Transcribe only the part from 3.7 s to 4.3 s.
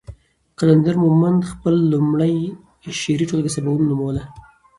نوموله.